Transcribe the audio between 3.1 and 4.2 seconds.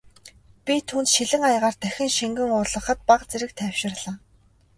зэрэг тайвширлаа.